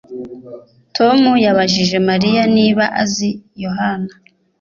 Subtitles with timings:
[0.97, 3.29] Tom yabajije Mariya niba azi
[3.63, 4.11] Yohana